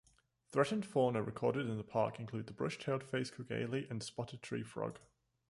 Threatened 0.51 0.83
fauna 0.83 1.21
recorded 1.21 1.67
in 1.67 1.77
the 1.77 1.83
park 1.83 2.19
include 2.19 2.47
the 2.47 2.53
Brush-tailed 2.53 3.03
Phascogale 3.03 3.87
and 3.91 4.01
Spotted 4.01 4.41
Tree-Frog. 4.41 4.97